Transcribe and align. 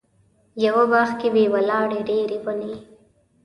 یوه 0.65 0.83
باغ 0.91 1.09
کې 1.19 1.27
وې 1.33 1.45
ولاړې 1.53 1.99
ډېرې 2.09 2.37
ونې. 2.45 2.73